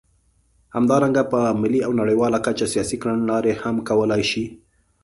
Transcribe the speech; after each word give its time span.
همدارنګه 0.75 1.23
په 1.31 1.39
ملي 1.61 1.79
او 1.85 1.91
نړیواله 2.01 2.39
کچه 2.45 2.65
سیاسي 2.73 2.97
کړنلارې 3.01 3.53
هم 3.61 3.75
کولای 3.89 4.23
شي. 4.31 4.45